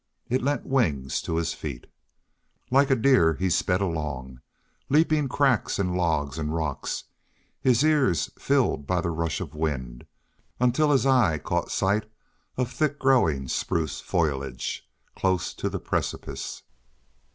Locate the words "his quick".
10.91-11.13